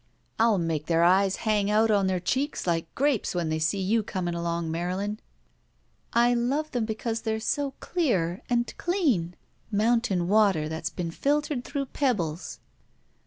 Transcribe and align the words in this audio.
I'll 0.39 0.57
make 0.57 0.87
their 0.87 1.03
eyes 1.03 1.35
hang 1.45 1.69
out 1.69 1.91
on 1.91 2.07
their 2.07 2.19
cheeks 2.19 2.65
like 2.65 2.87
grapes 2.95 3.35
when 3.35 3.49
they 3.49 3.59
see 3.59 3.79
you 3.79 4.01
coming 4.01 4.33
along, 4.33 4.71
Marylin." 4.71 5.19
I 6.11 6.33
love 6.33 6.71
them 6.71 6.85
because 6.85 7.21
they're 7.21 7.39
so 7.39 7.75
dear— 7.93 8.41
and 8.49 8.75
clean! 8.79 9.35
Mountain 9.71 10.27
water 10.27 10.67
that's 10.67 10.89
been 10.89 11.11
filtered 11.11 11.63
through 11.63 11.85
pebbles." 11.85 12.57